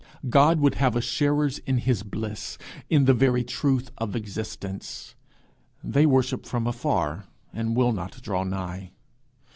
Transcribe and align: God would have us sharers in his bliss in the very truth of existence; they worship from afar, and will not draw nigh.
God 0.31 0.59
would 0.59 0.73
have 0.81 0.95
us 0.97 1.03
sharers 1.03 1.59
in 1.59 1.77
his 1.77 2.01
bliss 2.01 2.57
in 2.89 3.05
the 3.05 3.13
very 3.13 3.43
truth 3.43 3.91
of 3.99 4.15
existence; 4.15 5.13
they 5.83 6.07
worship 6.07 6.43
from 6.47 6.65
afar, 6.65 7.25
and 7.53 7.75
will 7.75 7.91
not 7.91 8.19
draw 8.23 8.43
nigh. 8.43 8.93